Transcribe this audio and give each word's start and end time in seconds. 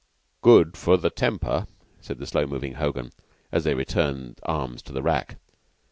"Good 0.41 0.77
for 0.77 0.97
the 0.97 1.11
temper," 1.11 1.67
said 1.99 2.17
the 2.17 2.25
slow 2.25 2.47
moving 2.47 2.73
Hogan, 2.73 3.11
as 3.51 3.65
they 3.65 3.75
returned 3.75 4.39
arms 4.41 4.81
to 4.81 4.91
the 4.91 5.03
rack. 5.03 5.37